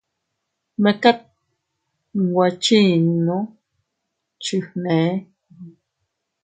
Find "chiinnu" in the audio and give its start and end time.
2.63-3.37